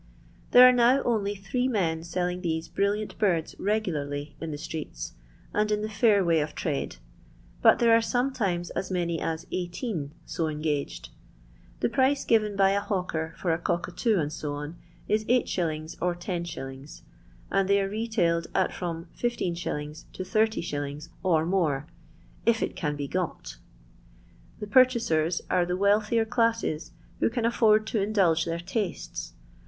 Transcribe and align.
There 0.49 0.67
are 0.67 0.71
now 0.73 1.03
only^three 1.03 1.69
men 1.69 2.01
selling 2.03 2.41
these 2.41 2.67
brilliant 2.67 3.19
birds 3.19 3.53
regularly 3.59 4.35
in 4.41 4.49
the 4.49 4.57
streets, 4.57 5.13
and 5.53 5.71
in 5.71 5.83
the 5.83 5.89
fair 5.89 6.25
way 6.25 6.39
of 6.39 6.55
trade; 6.55 6.95
but 7.61 7.77
there 7.77 7.95
are 7.95 8.01
sometimes 8.01 8.71
as 8.71 8.89
many 8.89 9.19
as 9.21 9.45
18 9.51 10.11
so 10.25 10.47
engaged. 10.47 11.09
The 11.81 11.89
price 11.89 12.25
given 12.25 12.55
by 12.55 12.71
a 12.71 12.81
hawker 12.81 13.35
for 13.37 13.53
a 13.53 13.59
cockatoo, 13.59 14.27
&c, 14.27 14.47
is 15.07 15.23
8s. 15.25 15.97
or 16.01 16.15
10<., 16.15 17.01
and 17.51 17.69
they 17.69 17.79
are 17.79 17.87
retailed 17.87 18.47
at 18.55 18.73
from 18.73 19.07
15s. 19.15 20.05
to 20.13 20.23
80s., 20.23 21.09
or 21.21 21.45
more, 21.45 21.85
if 22.47 22.63
it 22.63 22.75
can 22.75 22.95
be 22.95 23.07
got." 23.07 23.57
The 24.59 24.65
purchasers 24.65 25.43
are 25.51 25.63
the 25.63 25.77
wealthier 25.77 26.25
classes 26.25 26.89
who 27.19 27.29
can 27.29 27.45
afford 27.45 27.85
to 27.85 28.01
indulge 28.01 28.45
their 28.45 28.57
tastes. 28.57 29.33